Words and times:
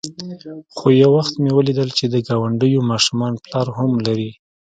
خو 0.75 0.87
يو 1.01 1.09
وخت 1.17 1.33
مې 1.41 1.51
وليدل 1.57 1.89
چې 1.97 2.05
د 2.13 2.15
گاونډيو 2.27 2.87
ماشومان 2.91 3.33
پلار 3.45 3.67
هم 3.77 3.91
لري. 4.05 4.31